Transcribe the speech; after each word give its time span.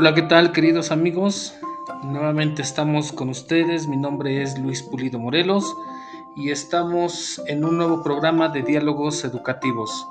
Hola, 0.00 0.14
¿qué 0.14 0.22
tal 0.22 0.52
queridos 0.52 0.92
amigos? 0.92 1.52
Nuevamente 2.04 2.62
estamos 2.62 3.12
con 3.12 3.28
ustedes. 3.28 3.86
Mi 3.86 3.98
nombre 3.98 4.40
es 4.40 4.58
Luis 4.58 4.82
Pulido 4.82 5.18
Morelos 5.18 5.76
y 6.34 6.50
estamos 6.50 7.38
en 7.46 7.66
un 7.66 7.76
nuevo 7.76 8.02
programa 8.02 8.48
de 8.48 8.62
diálogos 8.62 9.22
educativos. 9.24 10.06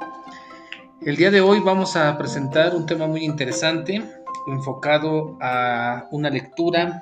El 1.02 1.16
día 1.16 1.32
de 1.32 1.42
hoy 1.42 1.60
vamos 1.60 1.96
a 1.96 2.16
presentar 2.20 2.76
un 2.76 2.86
tema 2.86 3.08
muy 3.08 3.26
interesante 3.26 4.04
enfocado 4.46 5.40
a 5.42 6.06
una 6.12 6.30
lectura 6.30 7.02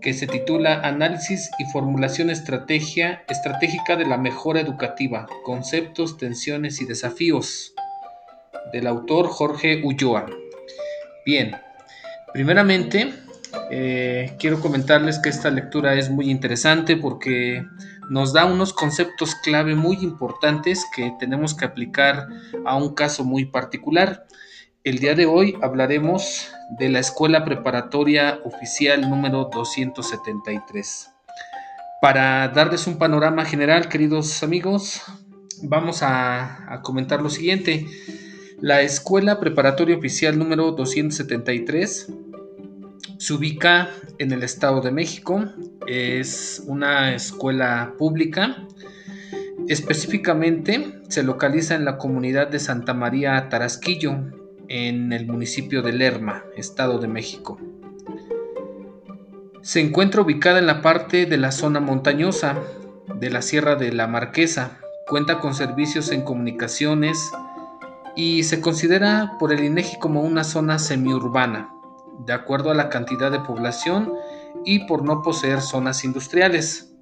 que 0.00 0.14
se 0.14 0.28
titula 0.28 0.82
Análisis 0.82 1.50
y 1.58 1.64
formulación 1.72 2.30
estrategia, 2.30 3.24
estratégica 3.28 3.96
de 3.96 4.06
la 4.06 4.16
mejora 4.16 4.60
educativa, 4.60 5.26
conceptos, 5.42 6.18
tensiones 6.18 6.80
y 6.80 6.84
desafíos, 6.84 7.74
del 8.72 8.86
autor 8.86 9.26
Jorge 9.26 9.82
Ulloa. 9.84 10.26
Bien, 11.26 11.56
primeramente 12.32 13.14
eh, 13.70 14.36
quiero 14.38 14.60
comentarles 14.60 15.18
que 15.18 15.28
esta 15.28 15.50
lectura 15.50 15.94
es 15.94 16.10
muy 16.10 16.30
interesante 16.30 16.96
porque 16.96 17.64
nos 18.08 18.32
da 18.32 18.44
unos 18.44 18.72
conceptos 18.72 19.34
clave 19.34 19.74
muy 19.74 19.96
importantes 19.96 20.84
que 20.94 21.12
tenemos 21.18 21.54
que 21.54 21.64
aplicar 21.64 22.28
a 22.64 22.76
un 22.76 22.94
caso 22.94 23.24
muy 23.24 23.46
particular. 23.46 24.26
El 24.82 24.98
día 24.98 25.14
de 25.14 25.26
hoy 25.26 25.56
hablaremos 25.62 26.48
de 26.78 26.88
la 26.88 27.00
Escuela 27.00 27.44
Preparatoria 27.44 28.40
Oficial 28.44 29.08
número 29.08 29.50
273. 29.52 31.10
Para 32.00 32.48
darles 32.48 32.86
un 32.86 32.96
panorama 32.98 33.44
general, 33.44 33.88
queridos 33.88 34.42
amigos, 34.42 35.02
vamos 35.62 36.02
a, 36.02 36.72
a 36.72 36.82
comentar 36.82 37.20
lo 37.20 37.28
siguiente. 37.28 37.86
La 38.62 38.82
Escuela 38.82 39.40
Preparatoria 39.40 39.96
Oficial 39.96 40.38
número 40.38 40.72
273 40.72 42.12
se 43.16 43.32
ubica 43.32 43.88
en 44.18 44.32
el 44.32 44.42
Estado 44.42 44.82
de 44.82 44.90
México. 44.90 45.46
Es 45.86 46.62
una 46.66 47.14
escuela 47.14 47.94
pública. 47.96 48.66
Específicamente 49.66 51.00
se 51.08 51.22
localiza 51.22 51.74
en 51.74 51.86
la 51.86 51.96
comunidad 51.96 52.48
de 52.48 52.58
Santa 52.58 52.92
María 52.92 53.48
Tarasquillo, 53.48 54.16
en 54.68 55.14
el 55.14 55.26
municipio 55.26 55.80
de 55.80 55.94
Lerma, 55.94 56.44
Estado 56.54 56.98
de 56.98 57.08
México. 57.08 57.58
Se 59.62 59.80
encuentra 59.80 60.20
ubicada 60.20 60.58
en 60.58 60.66
la 60.66 60.82
parte 60.82 61.24
de 61.24 61.38
la 61.38 61.52
zona 61.52 61.80
montañosa 61.80 62.58
de 63.14 63.30
la 63.30 63.40
Sierra 63.40 63.76
de 63.76 63.90
la 63.90 64.06
Marquesa. 64.06 64.80
Cuenta 65.06 65.40
con 65.40 65.54
servicios 65.54 66.12
en 66.12 66.20
comunicaciones 66.20 67.32
y 68.16 68.42
se 68.44 68.60
considera 68.60 69.36
por 69.38 69.52
el 69.52 69.64
INEGI 69.64 69.98
como 69.98 70.22
una 70.22 70.44
zona 70.44 70.78
semiurbana 70.78 71.70
de 72.26 72.32
acuerdo 72.32 72.70
a 72.70 72.74
la 72.74 72.88
cantidad 72.88 73.30
de 73.30 73.40
población 73.40 74.12
y 74.64 74.80
por 74.86 75.04
no 75.04 75.22
poseer 75.22 75.60
zonas 75.60 76.04
industriales. 76.04 76.92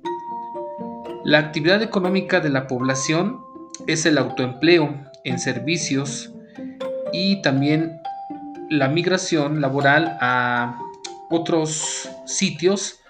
La 1.25 1.39
actividad 1.39 1.83
económica 1.83 2.41
de 2.41 2.51
la 2.51 2.67
población 2.67 3.41
es 3.87 4.07
el 4.07 4.19
autoempleo 4.19 4.95
en 5.25 5.39
servicios 5.39 6.33
y 7.13 7.43
también 7.43 8.01
la 8.71 8.89
migración 8.89 9.61
laboral 9.61 10.17
a 10.21 10.79
otros 11.31 12.09
sitios 12.27 13.01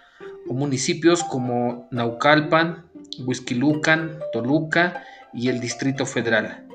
o 0.48 0.54
municipios 0.54 1.22
como 1.24 1.88
Naucalpan, 1.90 2.86
Huizquilucan, 3.26 4.18
Toluca 4.32 5.04
y 5.32 5.48
el 5.48 5.60
Distrito 5.60 6.06
Federal, 6.06 6.66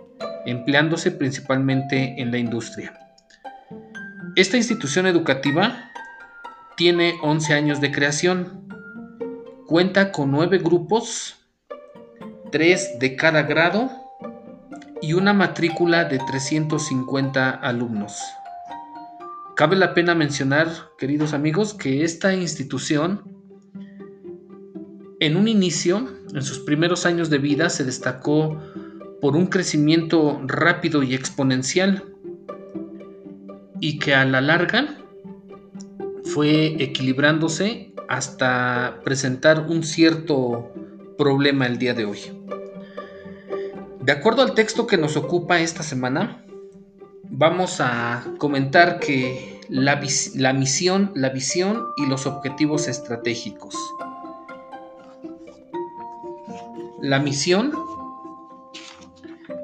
empleándose 0.46 1.12
principalmente 1.12 2.22
en 2.22 2.32
la 2.32 2.38
industria. 2.38 3.00
Esta 4.36 4.58
institución 4.58 5.06
educativa 5.06 5.92
tiene 6.76 7.16
11 7.22 7.54
años 7.54 7.82
de 7.82 7.92
creación. 7.92 8.68
Cuenta 9.68 10.12
con 10.12 10.32
9 10.32 10.58
grupos, 10.60 11.36
3 12.52 13.00
de 13.00 13.16
cada 13.16 13.44
grado 13.44 13.92
y 15.02 15.14
una 15.14 15.34
matrícula 15.34 16.06
de 16.06 16.20
350 16.20 17.50
alumnos. 17.50 18.20
Cabe 19.56 19.76
la 19.76 19.94
pena 19.94 20.16
mencionar, 20.16 20.68
queridos 20.98 21.34
amigos, 21.34 21.74
que 21.74 22.04
esta 22.04 22.34
institución 22.34 23.34
en 25.20 25.38
un 25.38 25.48
inicio, 25.48 26.10
en 26.34 26.42
sus 26.42 26.60
primeros 26.60 27.06
años 27.06 27.30
de 27.30 27.38
vida, 27.38 27.70
se 27.70 27.86
destacó 27.86 28.60
por 29.24 29.38
un 29.38 29.46
crecimiento 29.46 30.42
rápido 30.44 31.02
y 31.02 31.16
exponencial 31.16 32.04
y 33.80 33.98
que 33.98 34.14
a 34.14 34.26
la 34.26 34.42
larga 34.42 34.98
fue 36.26 36.84
equilibrándose 36.84 37.94
hasta 38.10 39.00
presentar 39.06 39.68
un 39.70 39.84
cierto 39.84 40.74
problema 41.18 41.68
el 41.68 41.78
día 41.78 41.94
de 41.94 42.04
hoy. 42.04 42.20
De 44.02 44.12
acuerdo 44.12 44.42
al 44.42 44.56
texto 44.56 44.88
que 44.88 44.98
nos 44.98 45.16
ocupa 45.16 45.62
esta 45.62 45.84
semana, 45.84 46.44
vamos 47.30 47.80
a 47.80 48.26
comentar 48.40 49.00
que 49.00 49.62
la, 49.70 49.96
misión, 49.96 51.14
la 51.16 51.30
visión 51.30 51.82
y 51.96 52.08
los 52.08 52.26
objetivos 52.26 52.90
estratégicos. 52.90 53.74
La 57.02 57.20
misión 57.20 57.72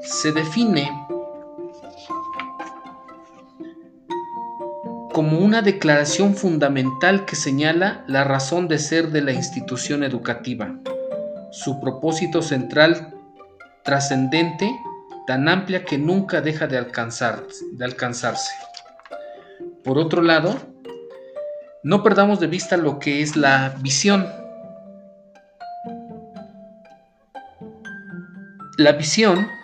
se 0.09 0.31
define 0.31 0.89
como 5.13 5.39
una 5.39 5.61
declaración 5.61 6.35
fundamental 6.35 7.25
que 7.25 7.35
señala 7.35 8.03
la 8.07 8.23
razón 8.23 8.67
de 8.67 8.79
ser 8.79 9.11
de 9.11 9.21
la 9.21 9.33
institución 9.33 10.03
educativa, 10.03 10.75
su 11.51 11.79
propósito 11.79 12.41
central 12.41 13.13
trascendente, 13.83 14.71
tan 15.27 15.47
amplia 15.47 15.85
que 15.85 15.97
nunca 15.97 16.41
deja 16.41 16.67
de, 16.67 16.77
alcanzar, 16.77 17.43
de 17.73 17.85
alcanzarse. 17.85 18.51
Por 19.83 19.99
otro 19.99 20.23
lado, 20.23 20.55
no 21.83 22.01
perdamos 22.01 22.39
de 22.39 22.47
vista 22.47 22.77
lo 22.77 22.97
que 22.97 23.21
es 23.21 23.35
la 23.35 23.75
visión. 23.79 24.27
La 28.77 28.93
visión 28.93 29.58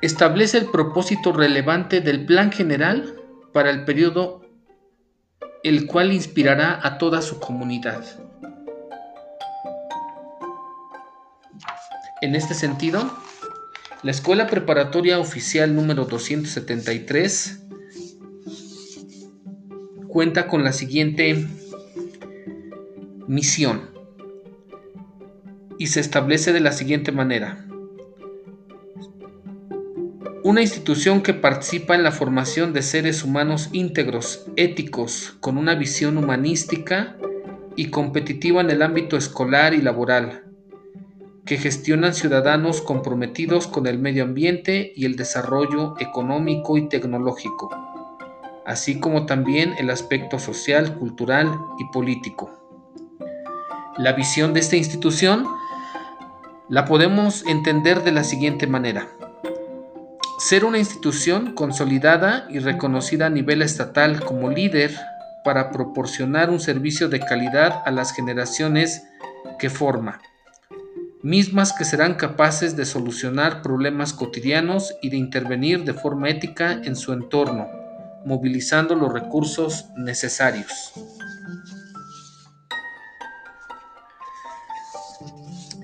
establece 0.00 0.58
el 0.58 0.66
propósito 0.66 1.32
relevante 1.32 2.00
del 2.00 2.24
plan 2.26 2.50
general 2.52 3.14
para 3.52 3.70
el 3.70 3.84
periodo 3.84 4.40
el 5.62 5.86
cual 5.86 6.12
inspirará 6.12 6.80
a 6.82 6.98
toda 6.98 7.20
su 7.20 7.38
comunidad. 7.38 8.04
En 12.22 12.34
este 12.34 12.54
sentido, 12.54 13.10
la 14.02 14.10
Escuela 14.10 14.46
Preparatoria 14.46 15.18
Oficial 15.18 15.74
número 15.74 16.04
273 16.06 17.60
cuenta 20.08 20.48
con 20.48 20.64
la 20.64 20.72
siguiente 20.72 21.46
misión 23.26 23.90
y 25.78 25.86
se 25.86 26.00
establece 26.00 26.52
de 26.52 26.60
la 26.60 26.72
siguiente 26.72 27.12
manera. 27.12 27.66
Una 30.50 30.62
institución 30.62 31.22
que 31.22 31.32
participa 31.32 31.94
en 31.94 32.02
la 32.02 32.10
formación 32.10 32.72
de 32.72 32.82
seres 32.82 33.22
humanos 33.22 33.68
íntegros, 33.70 34.46
éticos, 34.56 35.36
con 35.38 35.56
una 35.56 35.76
visión 35.76 36.18
humanística 36.18 37.16
y 37.76 37.90
competitiva 37.90 38.60
en 38.60 38.70
el 38.70 38.82
ámbito 38.82 39.16
escolar 39.16 39.74
y 39.74 39.80
laboral, 39.80 40.42
que 41.46 41.56
gestionan 41.56 42.14
ciudadanos 42.14 42.82
comprometidos 42.82 43.68
con 43.68 43.86
el 43.86 44.00
medio 44.00 44.24
ambiente 44.24 44.90
y 44.96 45.04
el 45.04 45.14
desarrollo 45.14 45.94
económico 46.00 46.76
y 46.76 46.88
tecnológico, 46.88 47.70
así 48.66 48.98
como 48.98 49.26
también 49.26 49.74
el 49.78 49.88
aspecto 49.88 50.40
social, 50.40 50.98
cultural 50.98 51.48
y 51.78 51.84
político. 51.92 52.50
La 53.96 54.14
visión 54.14 54.52
de 54.52 54.58
esta 54.58 54.74
institución 54.74 55.46
la 56.68 56.86
podemos 56.86 57.46
entender 57.46 58.02
de 58.02 58.10
la 58.10 58.24
siguiente 58.24 58.66
manera 58.66 59.19
ser 60.40 60.64
una 60.64 60.78
institución 60.78 61.52
consolidada 61.52 62.46
y 62.48 62.60
reconocida 62.60 63.26
a 63.26 63.30
nivel 63.30 63.60
estatal 63.60 64.24
como 64.24 64.48
líder 64.48 64.96
para 65.44 65.70
proporcionar 65.70 66.48
un 66.48 66.60
servicio 66.60 67.10
de 67.10 67.20
calidad 67.20 67.82
a 67.84 67.90
las 67.90 68.14
generaciones 68.14 69.02
que 69.58 69.68
forma, 69.68 70.22
mismas 71.22 71.74
que 71.74 71.84
serán 71.84 72.14
capaces 72.14 72.74
de 72.74 72.86
solucionar 72.86 73.60
problemas 73.60 74.14
cotidianos 74.14 74.94
y 75.02 75.10
de 75.10 75.18
intervenir 75.18 75.84
de 75.84 75.92
forma 75.92 76.30
ética 76.30 76.72
en 76.72 76.96
su 76.96 77.12
entorno, 77.12 77.68
movilizando 78.24 78.94
los 78.94 79.12
recursos 79.12 79.90
necesarios. 79.98 80.94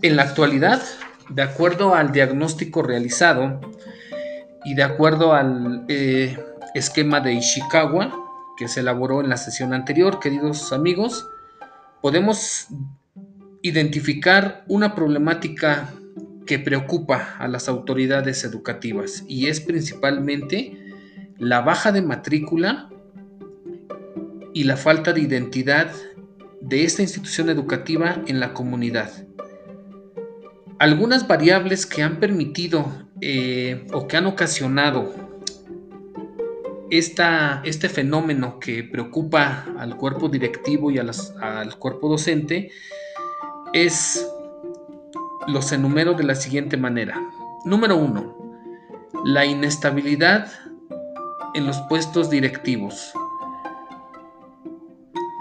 En 0.01 0.17
la 0.17 0.23
actualidad, 0.23 0.83
de 1.29 1.43
acuerdo 1.43 1.95
al 1.95 2.11
diagnóstico 2.11 2.83
realizado, 2.83 3.61
y 4.67 4.75
de 4.75 4.83
acuerdo 4.83 5.33
al 5.33 5.85
eh, 5.87 6.37
esquema 6.75 7.21
de 7.21 7.35
Ishikawa, 7.35 8.13
que 8.57 8.67
se 8.67 8.81
elaboró 8.81 9.21
en 9.21 9.29
la 9.29 9.37
sesión 9.37 9.73
anterior, 9.73 10.19
queridos 10.19 10.73
amigos, 10.73 11.25
podemos 12.03 12.67
identificar 13.63 14.65
una 14.67 14.97
problemática 14.97 15.95
que 16.47 16.59
preocupa 16.59 17.37
a 17.39 17.47
las 17.47 17.69
autoridades 17.69 18.43
educativas 18.43 19.23
y 19.29 19.47
es 19.47 19.61
principalmente 19.61 20.77
la 21.39 21.61
baja 21.61 21.93
de 21.93 22.03
matrícula 22.03 22.91
y 24.53 24.65
la 24.65 24.77
falta 24.77 25.13
de 25.13 25.21
identidad 25.21 25.93
de 26.61 26.83
esta 26.83 27.03
institución 27.03 27.51
educativa 27.51 28.21
en 28.27 28.41
la 28.41 28.53
comunidad. 28.53 29.13
Algunas 30.81 31.29
variables 31.29 31.87
que 31.87 32.03
han 32.03 32.19
permitido 32.19 33.06
eh, 33.21 33.87
o 33.93 34.07
que 34.07 34.17
han 34.17 34.27
ocasionado 34.27 35.15
este 36.91 37.89
fenómeno 37.89 38.61
que 38.61 38.85
preocupa 38.85 39.67
al 39.79 39.97
cuerpo 39.97 40.29
directivo 40.29 40.91
y 40.91 40.99
al 40.99 41.79
cuerpo 41.79 42.09
docente 42.09 42.71
es 43.73 44.29
los 45.49 45.73
enumero 45.73 46.15
de 46.15 46.25
la 46.25 46.35
siguiente 46.35 46.77
manera. 46.77 47.21
Número 47.65 47.97
uno, 47.97 48.37
la 49.25 49.45
inestabilidad 49.45 50.49
en 51.55 51.67
los 51.67 51.81
puestos 51.89 52.31
directivos. 52.31 53.13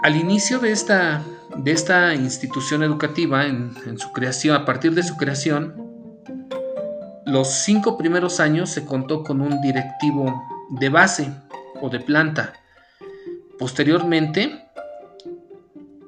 Al 0.02 0.16
inicio 0.16 0.58
de 0.58 0.72
esta, 0.72 1.22
de 1.56 1.72
esta 1.72 2.14
institución 2.14 2.82
educativa, 2.82 3.46
en 3.46 3.98
su 3.98 4.12
creación, 4.12 4.56
a 4.56 4.64
partir 4.64 4.94
de 4.94 5.02
su 5.02 5.16
creación, 5.16 5.85
los 7.26 7.48
cinco 7.48 7.98
primeros 7.98 8.38
años 8.38 8.70
se 8.70 8.84
contó 8.84 9.24
con 9.24 9.40
un 9.40 9.60
directivo 9.60 10.44
de 10.70 10.88
base 10.88 11.32
o 11.82 11.90
de 11.90 11.98
planta. 11.98 12.52
Posteriormente, 13.58 14.64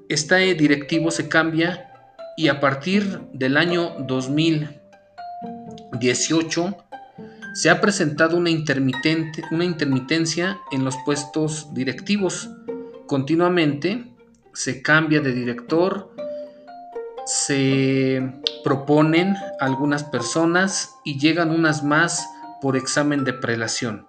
este 0.09 0.55
directivo 0.55 1.11
se 1.11 1.29
cambia 1.29 1.93
y 2.37 2.47
a 2.47 2.61
partir 2.61 3.23
del 3.33 3.57
año 3.57 3.97
2018 4.07 6.77
se 7.53 7.69
ha 7.69 7.81
presentado 7.81 8.37
una, 8.37 8.51
intermitente, 8.51 9.43
una 9.51 9.65
intermitencia 9.65 10.61
en 10.71 10.85
los 10.85 10.97
puestos 11.05 11.75
directivos. 11.75 12.49
Continuamente 13.09 14.05
se 14.55 14.83
cambia 14.83 15.21
de 15.21 15.33
director, 15.33 16.15
se 17.29 18.41
proponen 18.65 19.37
algunas 19.61 20.03
personas 20.03 20.97
y 21.05 21.19
llegan 21.19 21.51
unas 21.51 21.85
más 21.85 22.27
por 22.63 22.75
examen 22.75 23.25
de 23.25 23.35
prelación, 23.35 24.07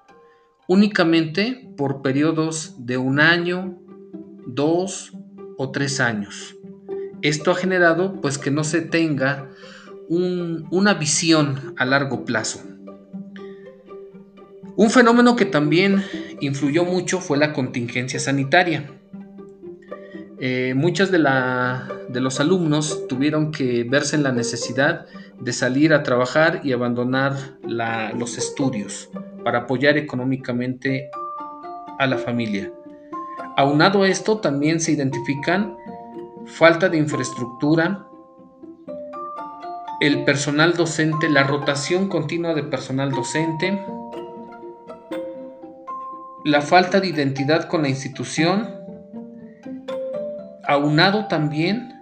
únicamente 0.70 1.70
por 1.76 2.02
periodos 2.02 2.86
de 2.86 2.98
un 2.98 3.20
año, 3.20 3.78
dos 4.48 5.12
o 5.58 5.70
tres 5.70 6.00
años. 6.00 6.56
Esto 7.22 7.52
ha 7.52 7.56
generado 7.56 8.22
pues 8.22 8.38
que 8.38 8.52
no 8.52 8.64
se 8.64 8.80
tenga 8.80 9.50
una 10.08 10.94
visión 10.94 11.76
a 11.78 11.84
largo 11.84 12.24
plazo. 12.24 12.62
Un 14.78 14.90
fenómeno 14.90 15.36
que 15.36 15.44
también 15.44 16.06
influyó 16.40 16.86
mucho 16.86 17.20
fue 17.20 17.38
la 17.38 17.52
contingencia 17.52 18.18
sanitaria. 18.18 18.90
Eh, 20.42 20.74
muchos 20.74 21.12
de, 21.12 21.20
los 21.20 22.40
alumnos 22.40 23.08
tuvieron 23.08 23.52
que 23.52 23.84
verse 23.84 24.16
en 24.16 24.24
la 24.24 24.32
necesidad 24.32 25.06
de 25.38 25.52
salir 25.52 25.94
a 25.94 26.04
trabajar 26.04 26.62
y 26.64 26.72
abandonar 26.72 27.34
los 27.62 28.38
estudios 28.38 29.10
para 29.44 29.60
apoyar 29.60 29.98
económicamente 29.98 31.10
a 31.98 32.08
la 32.08 32.18
familia. 32.18 32.72
Aunado 33.58 34.04
a 34.04 34.08
esto, 34.08 34.40
también 34.40 34.80
se 34.80 34.94
identifican 34.94 35.76
falta 36.46 36.88
de 36.88 36.98
infraestructura, 36.98 38.06
el 40.00 40.24
personal 40.24 40.76
docente, 40.78 41.30
la 41.30 41.44
rotación 41.44 42.08
continua 42.08 42.54
de 42.54 42.64
personal 42.64 43.12
docente, 43.12 43.86
la 46.46 46.62
falta 46.62 47.02
de 47.02 47.08
identidad 47.08 47.68
con 47.68 47.82
la 47.82 47.90
institución, 47.90 48.79
aunado 50.70 51.26
también 51.26 52.00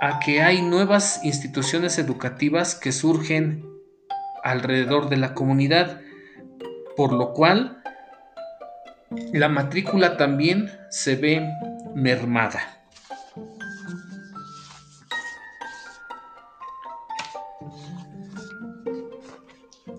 a 0.00 0.20
que 0.20 0.42
hay 0.42 0.62
nuevas 0.62 1.24
instituciones 1.24 1.98
educativas 1.98 2.76
que 2.76 2.92
surgen 2.92 3.68
alrededor 4.44 5.08
de 5.08 5.16
la 5.16 5.34
comunidad, 5.34 6.00
por 6.96 7.12
lo 7.12 7.32
cual 7.32 7.82
la 9.32 9.48
matrícula 9.48 10.16
también 10.16 10.70
se 10.88 11.16
ve 11.16 11.50
mermada. 11.96 12.60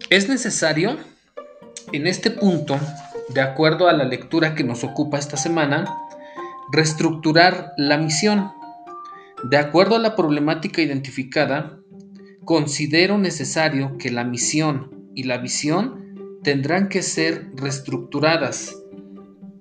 Es 0.09 0.29
necesario, 0.29 0.95
en 1.91 2.07
este 2.07 2.31
punto, 2.31 2.79
de 3.29 3.41
acuerdo 3.41 3.89
a 3.89 3.93
la 3.93 4.05
lectura 4.05 4.55
que 4.55 4.63
nos 4.63 4.85
ocupa 4.85 5.17
esta 5.17 5.35
semana, 5.35 6.02
reestructurar 6.71 7.73
la 7.77 7.97
misión. 7.97 8.51
De 9.49 9.57
acuerdo 9.57 9.95
a 9.95 9.99
la 9.99 10.15
problemática 10.15 10.81
identificada, 10.81 11.79
considero 12.45 13.17
necesario 13.17 13.97
que 13.97 14.11
la 14.11 14.23
misión 14.23 15.09
y 15.15 15.23
la 15.23 15.37
visión 15.37 16.39
tendrán 16.43 16.89
que 16.89 17.01
ser 17.01 17.51
reestructuradas 17.55 18.75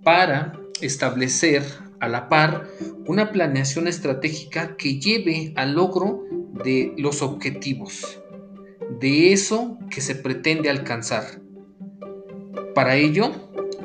para 0.02 0.58
establecer 0.80 1.62
a 2.00 2.08
la 2.08 2.28
par 2.28 2.68
una 3.06 3.30
planeación 3.30 3.86
estratégica 3.86 4.76
que 4.76 4.98
lleve 4.98 5.52
al 5.56 5.74
logro 5.74 6.24
de 6.64 6.92
los 6.96 7.22
objetivos 7.22 8.22
de 9.00 9.32
eso 9.32 9.78
que 9.90 10.00
se 10.00 10.14
pretende 10.14 10.70
alcanzar. 10.70 11.24
Para 12.74 12.96
ello, 12.96 13.32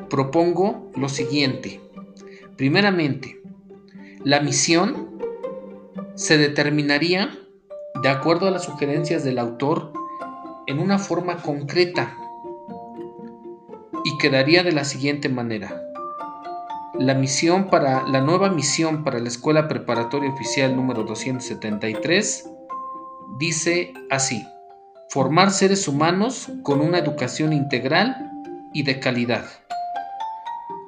propongo 0.09 0.91
lo 0.95 1.09
siguiente. 1.09 1.81
Primeramente, 2.57 3.39
la 4.23 4.39
misión 4.39 5.19
se 6.15 6.39
determinaría, 6.39 7.29
de 8.01 8.09
acuerdo 8.09 8.47
a 8.47 8.51
las 8.51 8.63
sugerencias 8.63 9.23
del 9.23 9.37
autor, 9.37 9.93
en 10.65 10.79
una 10.79 10.97
forma 10.97 11.37
concreta 11.37 12.17
y 14.03 14.17
quedaría 14.17 14.63
de 14.63 14.71
la 14.71 14.85
siguiente 14.85 15.29
manera. 15.29 15.83
La 16.97 17.13
misión 17.13 17.69
para 17.69 18.07
la 18.07 18.21
nueva 18.21 18.49
misión 18.49 19.03
para 19.03 19.19
la 19.19 19.27
Escuela 19.27 19.67
Preparatoria 19.67 20.31
Oficial 20.31 20.75
número 20.75 21.03
273 21.03 22.49
dice 23.37 23.93
así: 24.09 24.43
formar 25.09 25.51
seres 25.51 25.87
humanos 25.87 26.49
con 26.63 26.81
una 26.81 26.97
educación 26.97 27.53
integral 27.53 28.31
y 28.73 28.81
de 28.81 28.99
calidad. 28.99 29.45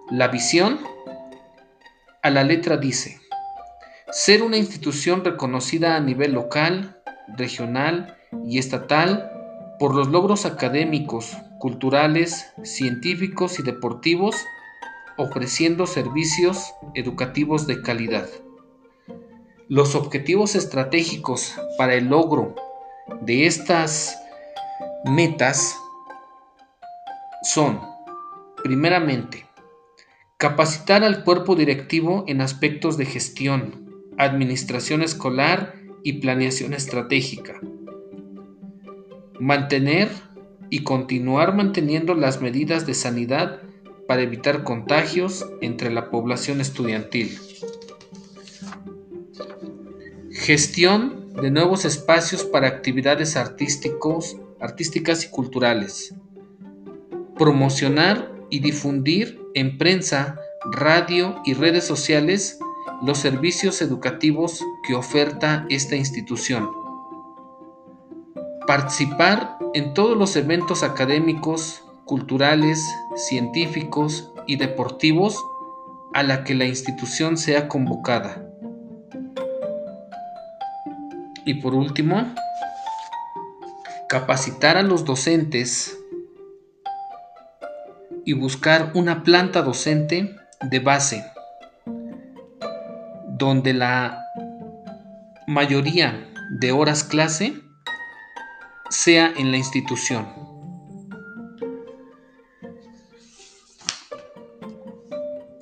La 0.10 0.30
visión 0.30 0.80
la 2.30 2.44
letra 2.44 2.78
dice, 2.78 3.20
ser 4.12 4.44
una 4.44 4.58
institución 4.58 5.24
reconocida 5.24 5.96
a 5.96 6.00
nivel 6.00 6.34
local, 6.34 7.02
regional 7.38 8.18
y 8.46 8.58
estatal 8.58 9.32
por 9.80 9.96
los 9.96 10.08
logros 10.10 10.46
académicos, 10.46 11.38
culturales, 11.60 12.48
científicos 12.64 13.60
y 13.60 13.64
deportivos, 13.64 14.36
ofreciendo 15.18 15.86
servicios 15.86 16.74
educativos 16.96 17.68
de 17.68 17.82
calidad. 17.82 18.28
Los 19.68 19.94
objetivos 19.96 20.56
estratégicos 20.56 21.56
para 21.78 21.94
el 21.94 22.08
logro 22.08 22.56
de 23.22 23.46
estas 23.46 24.18
metas 25.06 25.76
son, 27.44 27.80
primeramente, 28.64 29.49
capacitar 30.40 31.04
al 31.04 31.26
cuerpo 31.26 31.56
directivo 31.58 32.24
en 32.28 32.40
aspectos 32.40 32.96
de 32.96 33.06
gestión, 33.06 34.08
administración 34.18 35.04
escolar 35.04 35.76
y 36.02 36.14
planeación 36.14 36.74
estratégica. 36.74 37.60
Mantener 39.38 40.08
y 40.70 40.84
continuar 40.84 41.54
manteniendo 41.54 42.14
las 42.16 42.42
medidas 42.42 42.88
de 42.88 42.94
sanidad 42.94 43.64
para 44.08 44.22
evitar 44.22 44.64
contagios 44.64 45.46
entre 45.60 45.92
la 45.92 46.10
población 46.10 46.62
estudiantil. 46.62 47.38
Gestión 50.32 51.34
de 51.34 51.52
nuevos 51.52 51.84
espacios 51.84 52.46
para 52.46 52.70
actividades 52.70 53.36
artísticas 53.36 55.26
y 55.26 55.30
culturales. 55.32 56.16
Promocionar 57.38 58.39
y 58.50 58.60
difundir 58.60 59.42
en 59.54 59.78
prensa, 59.78 60.40
radio 60.72 61.42
y 61.46 61.54
redes 61.54 61.86
sociales 61.86 62.60
los 63.02 63.18
servicios 63.18 63.82
educativos 63.82 64.64
que 64.86 64.96
oferta 64.96 65.66
esta 65.70 65.96
institución. 65.96 66.70
Participar 68.68 69.58
en 69.74 69.94
todos 69.94 70.18
los 70.18 70.36
eventos 70.36 70.84
académicos, 70.84 71.84
culturales, 72.06 72.84
científicos 73.16 74.32
y 74.48 74.58
deportivos 74.58 75.38
a 76.14 76.24
la 76.24 76.44
que 76.44 76.56
la 76.56 76.66
institución 76.66 77.38
sea 77.38 77.68
convocada. 77.68 78.46
Y 81.46 81.56
por 81.56 81.74
último, 81.74 82.34
capacitar 84.08 84.78
a 84.78 84.84
los 84.84 85.06
docentes 85.06 85.99
y 88.30 88.34
buscar 88.34 88.92
una 88.94 89.24
planta 89.24 89.64
docente 89.64 90.36
de 90.62 90.80
base 90.80 91.26
donde 93.40 93.74
la 93.74 94.24
mayoría 95.48 96.32
de 96.60 96.72
horas 96.72 97.04
clase 97.04 97.60
sea 98.92 99.34
en 99.36 99.50
la 99.50 99.58
institución. 99.58 100.28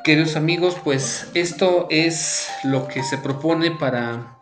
Queridos 0.04 0.36
amigos, 0.36 0.76
pues 0.84 1.32
esto 1.36 1.88
es 1.90 2.50
lo 2.66 2.90
que 2.90 3.02
se 3.02 3.18
propone 3.18 3.72
para 3.72 4.40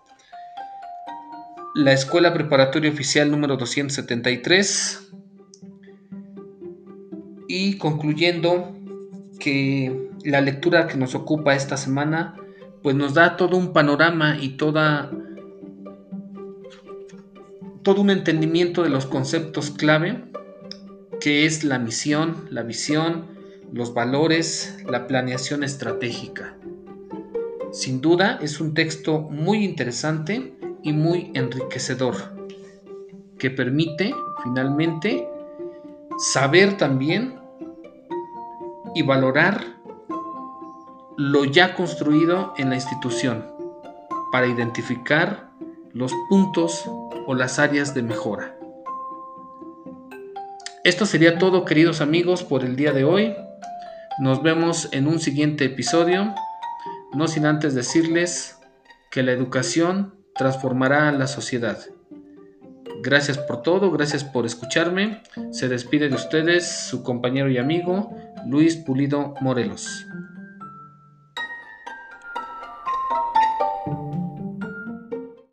la 1.76 1.92
Escuela 1.92 2.34
Preparatoria 2.34 2.90
Oficial 2.90 3.30
número 3.30 3.56
273. 3.56 5.12
Y 7.48 7.78
concluyendo 7.78 8.76
que 9.40 10.10
la 10.24 10.42
lectura 10.42 10.88
que 10.88 10.98
nos 10.98 11.16
ocupa 11.16 11.56
esta 11.56 11.78
semana 11.78 12.36
pues 12.82 12.96
nos 12.96 13.14
da 13.14 13.36
todo 13.36 13.58
un 13.58 13.74
panorama 13.74 14.38
y 14.40 14.58
toda 14.58 15.12
todo 17.84 18.02
un 18.02 18.10
entendimiento 18.10 18.84
de 18.84 18.90
los 18.90 19.06
conceptos 19.06 19.72
clave 19.72 20.24
que 21.20 21.46
es 21.46 21.64
la 21.64 21.80
misión, 21.80 22.46
la 22.50 22.64
visión, 22.64 23.26
los 23.72 23.94
valores, 23.94 24.78
la 24.88 25.08
planeación 25.08 25.64
estratégica. 25.64 26.56
Sin 27.72 28.02
duda 28.02 28.40
es 28.42 28.60
un 28.60 28.74
texto 28.74 29.20
muy 29.20 29.64
interesante 29.64 30.54
y 30.84 30.94
muy 30.94 31.32
enriquecedor, 31.34 32.16
que 33.38 33.50
permite 33.50 34.14
finalmente 34.44 35.28
saber 36.18 36.78
también 36.78 37.40
y 38.94 39.02
valorar 39.02 39.76
lo 41.18 41.46
ya 41.46 41.76
construido 41.76 42.54
en 42.58 42.70
la 42.70 42.76
institución 42.76 43.46
para 44.32 44.48
identificar 44.48 45.50
los 45.94 46.12
puntos 46.30 46.90
o 47.26 47.36
las 47.36 47.60
áreas 47.60 47.94
de 47.94 48.04
mejora. 48.04 48.58
Esto 50.84 51.06
sería 51.06 51.38
todo 51.38 51.66
queridos 51.66 52.02
amigos 52.02 52.44
por 52.44 52.64
el 52.64 52.76
día 52.76 52.92
de 52.92 53.04
hoy. 53.04 53.36
Nos 54.20 54.44
vemos 54.44 54.90
en 54.92 55.08
un 55.08 55.20
siguiente 55.20 55.66
episodio, 55.66 56.36
no 57.14 57.28
sin 57.28 57.46
antes 57.46 57.74
decirles 57.74 58.60
que 59.10 59.24
la 59.24 59.32
educación 59.32 60.16
transformará 60.36 61.10
a 61.10 61.12
la 61.12 61.28
sociedad. 61.28 61.80
Gracias 63.06 63.38
por 63.38 63.62
todo, 63.62 63.92
gracias 63.92 64.24
por 64.24 64.48
escucharme. 64.48 65.22
Se 65.52 65.70
despide 65.70 66.10
de 66.10 66.16
ustedes 66.16 66.68
su 66.68 67.04
compañero 67.04 67.52
y 67.52 67.60
amigo 67.60 68.18
Luis 68.48 68.78
Pulido 68.78 69.36
Morelos. 69.42 70.08